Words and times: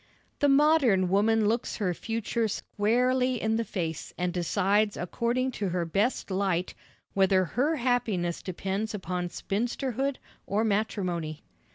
The 0.39 0.49
modern 0.49 1.09
woman 1.09 1.47
looks 1.47 1.75
her 1.75 1.93
future 1.93 2.47
squarely 2.47 3.39
in 3.39 3.57
the 3.57 3.63
face 3.63 4.15
and 4.17 4.33
decides 4.33 4.97
according 4.97 5.51
to 5.51 5.69
her 5.69 5.85
best 5.85 6.31
light 6.31 6.73
whether 7.13 7.45
her 7.45 7.75
happiness 7.75 8.41
depends 8.41 8.95
upon 8.95 9.29
spinsterhood 9.29 10.15
or 10.47 10.63
matrimony. 10.63 11.43